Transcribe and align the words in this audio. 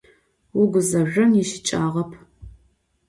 Vuguzezjon 0.55 1.31
yişıç'ağep. 1.37 2.11